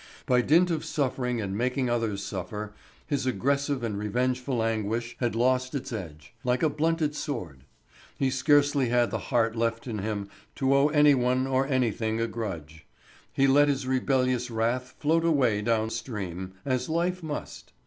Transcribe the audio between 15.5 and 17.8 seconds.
down stream, as his life must.